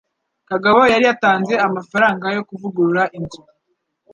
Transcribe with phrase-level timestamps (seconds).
[0.49, 3.41] Kagabo yari yatanze amafaranga yo kuvugurura inzU